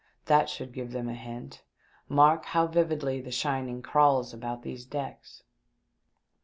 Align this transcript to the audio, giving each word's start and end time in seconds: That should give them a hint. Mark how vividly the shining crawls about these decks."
That 0.25 0.49
should 0.49 0.73
give 0.73 0.93
them 0.93 1.07
a 1.07 1.13
hint. 1.13 1.61
Mark 2.09 2.45
how 2.45 2.65
vividly 2.65 3.21
the 3.21 3.29
shining 3.29 3.83
crawls 3.83 4.33
about 4.33 4.63
these 4.63 4.83
decks." 4.83 5.43